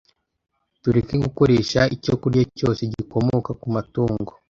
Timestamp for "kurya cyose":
2.21-2.81